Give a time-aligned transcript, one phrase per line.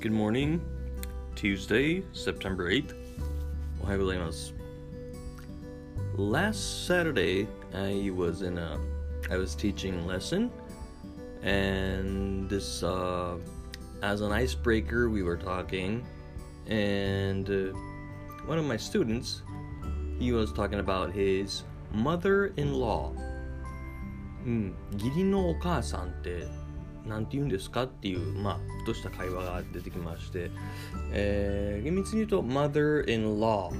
[0.00, 0.60] Good morning,
[1.34, 2.94] Tuesday, September 8th.
[3.80, 4.54] おはようございます。
[6.16, 8.78] Last Saturday, I was in a,
[9.30, 10.50] I was teaching lesson,
[11.42, 13.36] and this, uh,
[14.02, 16.04] as an icebreaker, we were talking,
[16.66, 17.76] and uh,
[18.46, 19.42] one of my students,
[20.18, 23.12] he was talking about his mother-in-law.
[24.46, 26.46] うん、義理のお母さんって
[27.05, 30.51] なんて言うんですかっていう、まあ、ふとした会話が出てきまして、
[31.11, 33.71] えー、厳密に言うと mother-in-law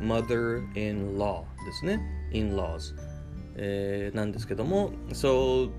[0.00, 2.00] mother-in-law ですね。
[2.32, 2.94] in-laws、
[3.56, 5.70] えー、なんですけども so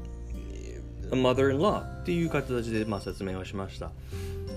[1.12, 3.92] mother-in-law っていう形で、まあ、説明をしました。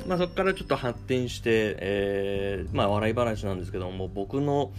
[0.06, 4.72] まあ、そこからちょっと発展して、えーまあ、笑い話なんですけども僕の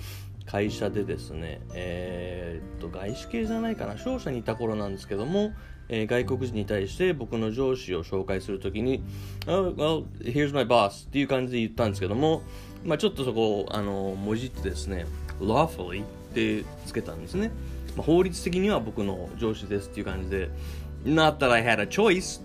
[0.45, 5.53] 会社でですね、えーっと外資系じゃないかな商社にいた頃なんですけども、
[5.89, 9.03] えー外国人に対して僕の上司を紹介するときに
[9.47, 12.41] 「Oh, well, here's my boss」っていう感じで言ったんですけども、
[12.83, 15.05] まあ、ちょっとそこをあのもじってですね
[15.39, 17.51] 「lawfully」ってつけたんですね、
[17.95, 20.49] まあ、法律的には僕の上司ですっていう感じで
[21.05, 22.41] 「Not that I had a choice」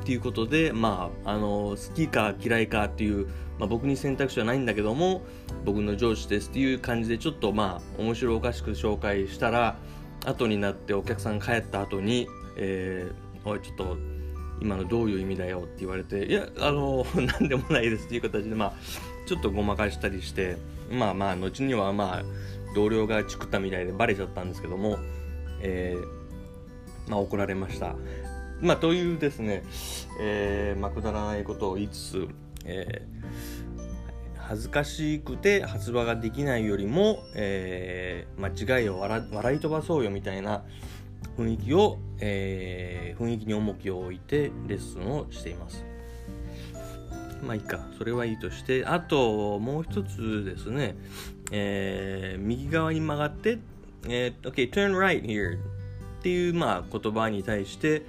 [0.00, 3.26] っていうことで、まあ、あの好きか嫌いかっていう、
[3.58, 5.22] まあ、僕に選択肢はないんだけども
[5.64, 9.76] 僕の上司ですっていう感じでちょっとまあ面白おかしく紹介したら
[10.24, 13.96] 後になってお客さん帰った後に「えー、おいちょっと
[14.60, 17.06] 今のどういう意味だよ」って言われて「いやあの
[17.40, 18.72] 何でもないです」っていう形でまあ
[19.26, 20.56] ちょっとごまかしたりして
[20.90, 22.24] まあまあ後にはまあ
[22.74, 24.98] 同僚がチクったみたいでバレちゃったんですけども、
[25.60, 26.20] えー
[27.10, 27.96] まあ怒られました。
[28.60, 29.62] まあ、というですね、
[30.20, 32.28] えーま、くだらないことを言いつつ、
[32.64, 33.20] えー
[34.36, 40.64] 恥ずかしくて発話ができないよりも、えー間違いを笑笑い飛ばそうよみたいな
[41.36, 45.84] 雰囲気を、えー雰囲気に重きを置いてレッスンをしています。
[47.42, 50.96] まあいいか、それはいいとして、あともう一つですね、
[51.52, 53.58] えー右側に曲がって、
[54.08, 55.58] えー OK, turn right here
[56.20, 58.02] っていう、まあ、言葉に対して、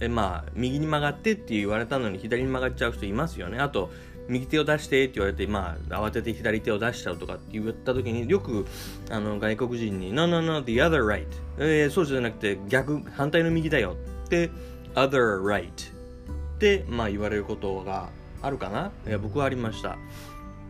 [0.00, 3.58] えまあ、右に曲がってって言われたのに左に曲がっちゃう人いますよね。
[3.58, 3.92] あと、
[4.28, 8.66] 右手を出してって言われて、まあ、慌てて左手を出しちゃうとかって言った時によく
[9.10, 11.26] あの外国人に「No, no, no, the other right、
[11.58, 13.96] えーそうじゃなくて逆、反対の右だよ
[14.26, 14.50] って
[14.94, 19.96] 「other right」って、まあ、言われることがあるかないや僕はありました。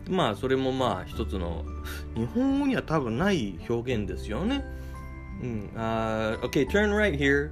[0.09, 1.63] まあ、それもまあ一つの
[2.15, 4.65] 日本語には多分ない表現ですよね。
[5.41, 7.51] うん、あー OK, turn right here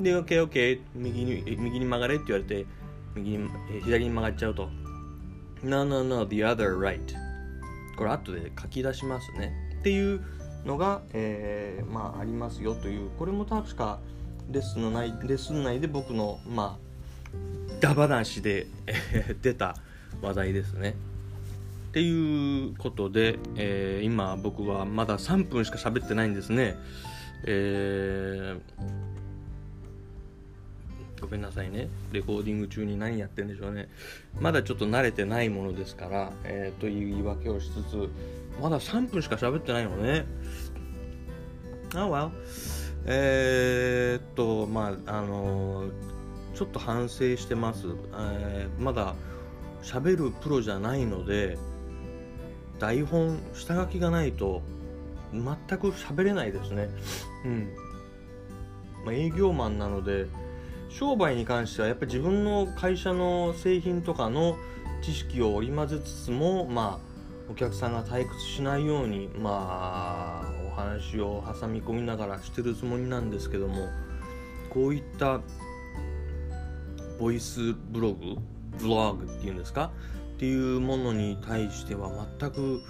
[0.00, 2.66] で、OK, OK 右にえ右に曲がれって言われて
[3.14, 3.48] 右に
[3.84, 4.68] 左に曲がっちゃうと
[5.62, 7.00] No, no, no, the other right.
[7.96, 9.52] これ後で書き出しますね。
[9.80, 10.20] っていう
[10.64, 12.74] のが、えーまあありますよ。
[12.74, 13.98] というこれも確か
[14.50, 17.32] レッスンの内レッスン内で僕のまあ
[17.80, 18.66] ダバなしで
[19.42, 19.76] 出た
[20.20, 20.94] 話題ですね。
[21.90, 26.76] っていうことで、えー今僕はまだ3分しか喋ってないんですね。
[27.44, 29.11] えー
[31.22, 31.88] ごめんなさいね。
[32.12, 33.88] レコーディング中に何やってんでしょうね。
[34.40, 38.10] まだちょっと慣れてないものですから、えーという言い訳をしつつ、
[38.60, 40.26] まだ3分しか喋ってないのね。
[41.94, 42.30] あ、well.
[43.06, 45.92] えーっと、まあ、あのー
[46.54, 47.86] ちょっと反省してます。
[47.86, 49.14] えーまだ
[49.82, 51.56] 喋るプロじゃないので、
[52.82, 54.60] 台本下書きがないと
[55.32, 55.44] 全
[55.78, 56.88] く喋れないですね
[57.44, 57.68] うん、
[59.04, 60.26] まあ、営業マンなので
[60.92, 64.56] 商売に関してはやっぱり自分の会社の製品とかの
[65.02, 73.88] 知識を織り交ぜつつもまあお客さんが退屈しないようにまあお話を挟み込みながらしてるつもりなんですけども
[74.70, 75.40] こういった
[77.18, 78.36] ボイスブログ
[78.78, 79.90] ブログっていうんですか？
[80.36, 82.80] っていうものに対しては全く、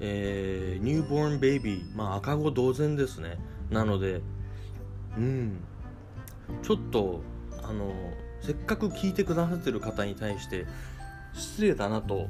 [0.00, 3.38] えーニューボーンベイビー、まあ、赤子同然ですね。
[3.70, 4.20] なので
[5.16, 5.58] うん。
[6.62, 7.20] ちょっと
[7.68, 7.92] あの
[8.40, 10.66] せっかく聞いてくださってる方に対して
[11.34, 12.28] 失礼だなと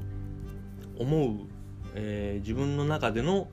[0.98, 1.30] 思う、
[1.94, 3.48] えー自分の中での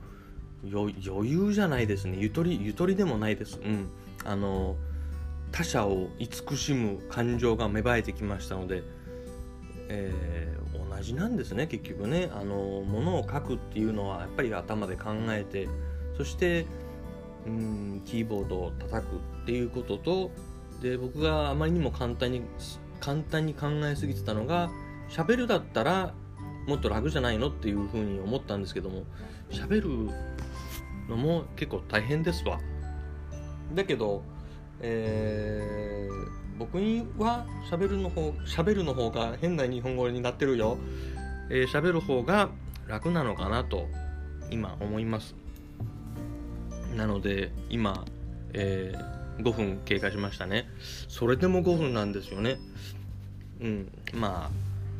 [0.72, 0.92] 余
[1.30, 2.16] 裕じゃないですね。
[2.18, 3.60] ゆとりゆとりでもないです。
[3.62, 3.88] うん。
[4.24, 4.76] あの
[5.52, 8.82] 他者を慈しむ感情が芽生えてきましたので
[9.88, 12.30] えー同じなんですね結局ね。
[12.34, 15.68] あの物を書くっていうのはやっぱり頭で考えて
[16.16, 16.66] そして
[17.46, 20.30] うんキーボードを叩くっていうことと
[20.80, 22.42] で僕があまりにも簡単に
[23.00, 24.70] 簡単に考えすぎてたのが
[25.08, 26.14] 喋るだったら
[26.66, 29.04] もっと楽じゃないのっていうふうに思ったんですけども
[29.50, 30.12] 喋る
[31.08, 32.58] のも結構大変ですわ。
[33.74, 34.22] だけど、
[34.80, 40.78] えー僕には喋るの方喋るの方が変な日本語になってるよ。
[41.50, 42.50] えー、喋る方が
[42.88, 43.86] 楽なのかなと
[44.50, 45.34] 今思います。
[46.96, 48.04] なので今、
[48.54, 50.68] えー、5分経過しましたね。
[51.08, 52.58] それでも5分なんですよね。
[53.60, 53.92] うん。
[54.14, 54.50] ま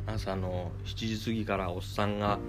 [0.07, 2.39] あ朝の7時過ぎからおっさんが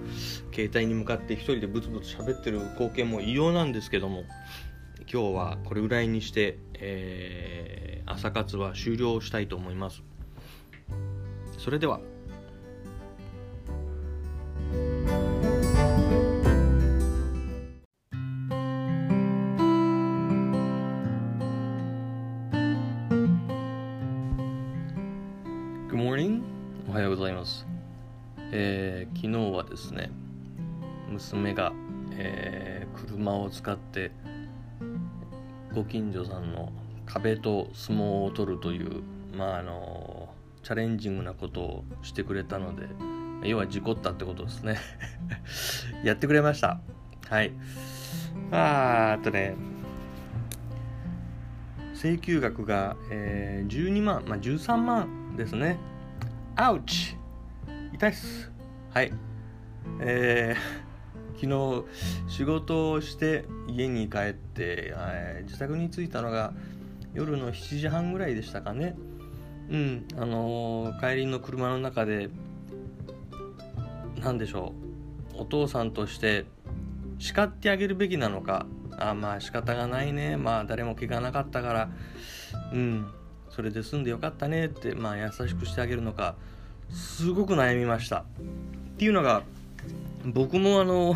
[0.53, 4.23] 携帯に向かって一人でブツブツ喋ってる光景も異様なんですけども
[5.11, 10.03] 今日はこれぐらいにして、えー、朝活は終了したいと思います。
[11.57, 11.99] それでは。
[25.89, 26.43] Good morning.
[26.87, 27.65] おはようございます、
[28.51, 30.11] えー、昨日はですね
[31.09, 31.73] 娘が、
[32.11, 34.11] えー、車を使って
[35.73, 36.71] ご近所さんの
[37.07, 39.01] 壁と相撲を取るという
[39.35, 40.29] まああの
[40.61, 42.87] チャレンジングなことをしてくれたので
[43.47, 44.77] 要は事故ったってことですね。
[46.05, 46.79] やってくれました。
[47.29, 47.51] はい。
[48.51, 49.55] あーあとね
[51.95, 55.77] 請求額が、えー、12万、まあ、13万ですね。
[56.57, 57.15] アウチ
[57.93, 58.51] 痛いっす。
[58.93, 59.13] はい。
[60.01, 61.87] えー、 昨
[62.27, 66.53] 日仕事をして家に帰って、えー、自宅に着いたのが
[67.13, 68.97] 夜の7時半ぐらいでしたかね。
[69.69, 72.29] うん、あのー、帰りの車の中で、
[74.21, 74.73] 何でしょ
[75.37, 76.47] う、お父さんとして
[77.17, 78.65] 叱ってあげるべきなのか、
[78.97, 81.89] あまあ仕方がないね、まあ誰も怪我なかったから、
[82.73, 83.07] うん、
[83.49, 86.35] それで済んでよかったねって、まあ、優しくしてあげるのか
[86.91, 88.19] すごく悩みました。
[88.19, 88.23] っ
[88.97, 89.43] ていうのが
[90.25, 91.15] 僕もあの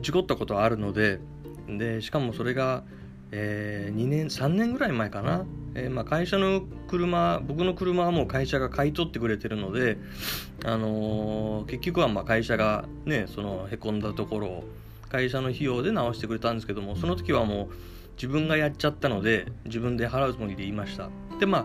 [0.00, 1.20] 事故ったことはあるので
[1.68, 2.82] でしかもそれが、
[3.30, 5.44] えー、2年3年ぐらい前かな、
[5.74, 9.98] えー、まあ、会社の車僕の車はもう会社が買い取ってくれてるので、
[10.64, 14.64] あのー、結局はま会社がねそのへこんだところを
[15.08, 21.08] 会社の費用で直してくれたんですけどもその時はもう自分がやっちゃったので自分で払うつもりで言いました。
[21.38, 21.64] でまあ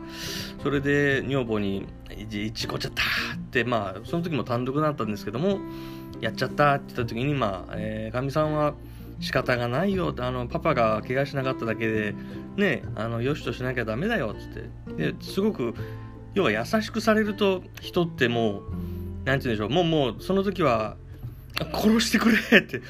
[0.61, 1.87] それで女房に
[2.27, 3.03] 「事故っちゃった」
[3.35, 5.59] ってまあその時も単独だったんですけども
[6.19, 8.73] 「やっちゃった」って言った時にまあかみ、えー、さんは
[9.21, 12.15] 仕方がないよあのパパが怪我しなかっただけで
[12.57, 15.11] ねあのよしとしなきゃダメだよっつって。
[15.11, 15.73] ですごく
[16.33, 18.63] 要は優しくされると人ってもう
[19.25, 20.97] 何て言うんでしょうもうもうその時は
[21.73, 22.81] 殺してくれって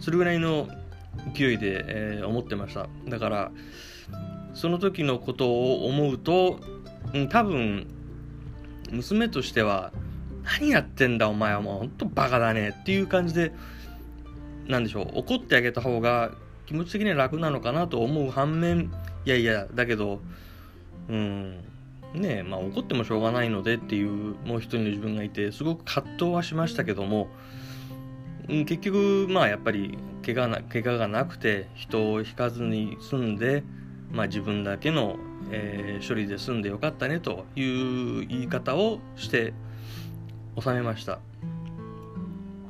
[0.00, 0.68] それぐらいの
[1.34, 2.88] 勢いで、えー、思ってました。
[3.08, 3.52] だから
[4.54, 6.60] その時のことを思うと、
[7.14, 7.86] うん、多分
[8.90, 9.92] 娘としては
[10.44, 13.52] 何やってんだお前はもうほんとバカだねっていう感じで
[14.66, 16.32] 何でしょう怒ってあげた方が
[16.66, 18.92] 気持ち的には楽なのかなと思う反面
[19.24, 20.20] いやいやだけど
[21.08, 21.64] うん
[22.14, 27.28] ねえまあ怒ってもしょうがないのでっていうもう一人の自分がいてすごく葛藤はしましたけども、
[28.52, 33.64] うん、結局まあやっぱり怪我な怪我がなくて人を引かずに済んで
[34.12, 35.16] まあ、自分だけの、
[35.50, 39.54] えー、処理で済んでよかったねという言い方をして
[40.60, 41.18] 収めました。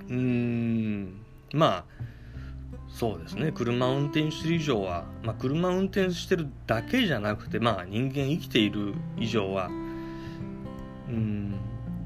[0.08, 1.20] うーん
[1.52, 2.02] まあ
[2.88, 3.50] そうですね。
[3.52, 9.66] 車を運転してる以上は、まあ、車を運転してるだけじゃなくてまあ人間生きている以上は
[11.08, 11.54] うん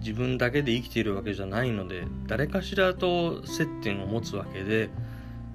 [0.06, 4.88] 自分だけで生きているわけじゃないので誰かしらと接点を持つわけで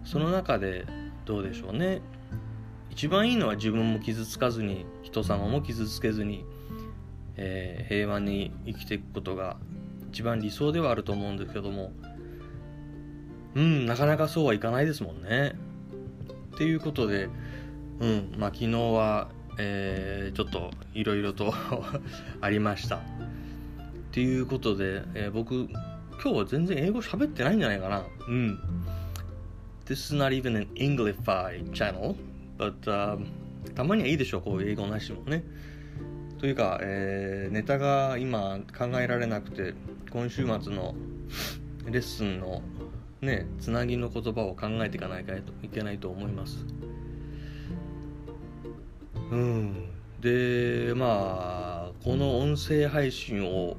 [0.03, 0.85] その中で
[1.23, 2.01] どうでしょうね
[2.89, 6.43] 一番いいのは自分も傷つかずに人様も傷つけずに、
[7.37, 9.55] えー、平和に生きていくことが
[10.11, 11.93] 一番理想ではあると思うんですけども
[13.55, 15.55] うんなかなかそうはいかないですもんね。
[16.55, 17.29] っていうことで、
[17.99, 21.53] うんまあ、昨日は、えー、ちょっといろいろと
[22.41, 22.99] ありました。
[24.11, 25.69] っていうことで、えー、僕
[26.21, 28.03] 今日は全然英語喋ってないんじゃないかな。
[28.27, 28.59] うん。
[29.85, 32.15] This is not even an Englify channel.
[32.57, 33.25] But、uh,
[33.73, 35.45] たまにはいいでしょう、こういう英語なしもね。
[36.39, 39.73] というか、えー、ネタが今考えられなくて、
[40.11, 40.93] 今週末の
[41.85, 42.61] レッスンの
[43.21, 46.65] ね、つなぎの言葉を考えていかないといけないと思います。
[49.31, 49.85] うん。
[50.19, 53.77] で、まあ、この音声配信を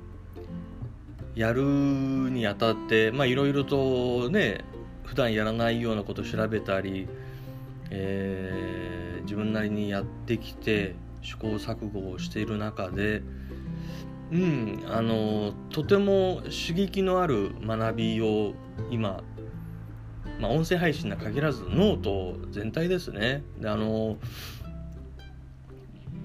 [1.35, 4.65] やるにあたって、いろいろとね、
[5.05, 7.09] 普段やらないようなことを調べたり、
[7.91, 13.23] えー、自分なりにやってきて試行錯誤をしている中で
[14.33, 18.55] うんあのとても刺激のある学びを
[18.91, 19.23] 今、
[20.41, 23.43] まあ、音声配信に限らずノート全体ですね。
[23.61, 24.17] であの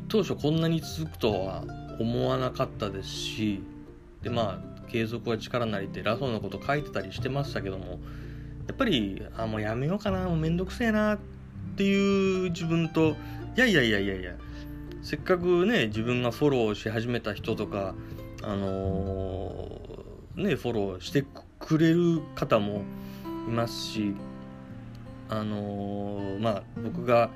[0.08, 1.66] 当初こんなに続くとは
[2.00, 3.62] 思わなかったですし
[4.22, 8.00] でまあ継続は力なりってラソのこと書いてたりしてましたけども
[8.68, 11.20] やっぱりあもうやめようかなもうめんどくせえなっ
[11.76, 13.16] ていう自分と
[13.56, 14.34] いやいやいやいやいや
[15.02, 17.96] せっかくね自分がフォローし始めた人とか
[18.44, 21.26] あのー、ねフォローして
[21.60, 22.84] くれる方も
[23.48, 24.14] いますし
[25.30, 27.30] あのー、まあ僕が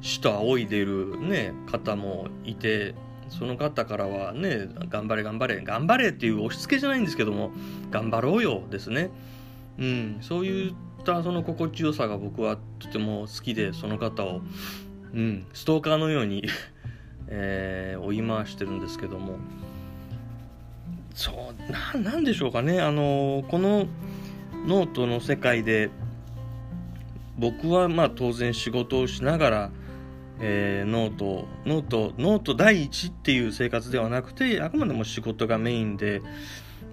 [0.00, 2.94] 死と仰いでるね方もいて
[3.28, 7.50] その方からはね頑張れ頑張れ頑張れっていう押し付けじゃないんですけども
[7.90, 9.10] 頑張ろうよですね。
[9.78, 14.40] うんそういったその心地よさが僕はとても好きでその方を
[15.14, 16.44] うんストーカーのように
[17.30, 19.38] えー、追い回してるんですけども。
[21.14, 22.80] そうななんでしょうかね。
[22.80, 23.86] あのこの
[24.66, 25.90] ノートの世界で
[27.38, 29.70] 僕はまあ当然仕事をしながら
[30.40, 36.22] えー、 note note note 第一っていう生活ではなくてあくまでも仕事がメインで、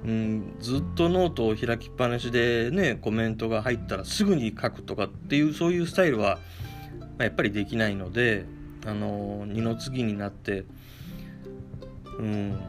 [0.04, 6.40] うん、ずっとノートを開きっぱなしでねコメントが入ったらすぐに書くとかっていうそういうスタイルは、
[7.00, 8.46] まあ、やっぱりできないので、
[8.86, 10.66] あの二の次になって、
[12.20, 12.60] うん、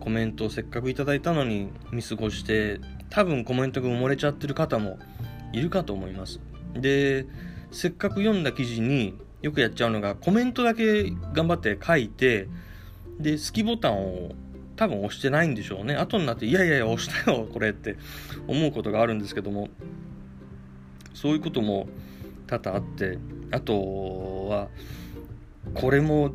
[0.00, 2.80] コメントをせっかくいただいたのに見過ごして
[3.10, 4.98] 多分コメントが埋もれちゃってる方も
[5.52, 6.40] いるかと思います。
[6.74, 7.26] で
[7.70, 12.48] せっかく読んだ記事によくやっちゃうのがコメントだけ頑張って書いて
[13.20, 14.32] で好きボタンを
[14.76, 15.96] 多分押してないんでしょうね。
[15.96, 17.96] 後になっていやいやいや押したよこれって
[18.46, 19.68] 思うことがあるんですけども。
[21.14, 21.88] そういうことも
[22.46, 23.18] 多々あって。
[23.50, 24.68] あとは
[25.74, 26.32] これも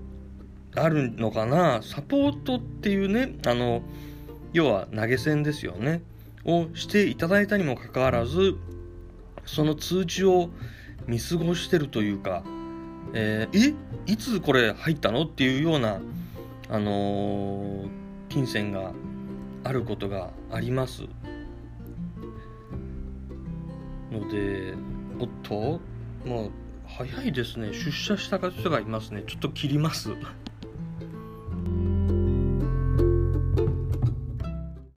[0.75, 1.81] あるのかな。
[1.83, 3.81] サポートっていうねあの
[4.51, 6.01] 要は投げ銭ですよね。
[6.45, 8.55] をしていただいたにもかかわらず
[9.45, 10.50] その通知を
[11.07, 12.43] 見過ごしてるというか
[13.13, 13.75] えー、
[14.08, 14.12] え？
[14.12, 15.24] いつこれ入ったの？
[15.24, 16.01] っていうような、
[16.70, 17.89] あのー、
[18.29, 18.91] 金銭が
[19.63, 21.03] あることがあります。
[24.12, 24.74] ので
[25.20, 25.79] おっと？
[26.25, 26.51] もう
[26.88, 27.74] 早いですね。
[27.74, 29.24] 出社した方がいますね。
[29.27, 30.10] ちょっと切ります。